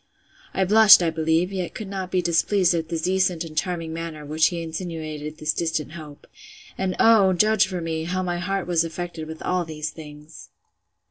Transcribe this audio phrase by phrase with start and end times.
[0.55, 4.23] I blushed, I believe; yet could not be displeased at the decent and charming manner
[4.23, 6.25] with which he insinuated this distant hope:
[6.75, 7.33] And oh!
[7.33, 10.49] judge for me, how my heart was affected with all these things!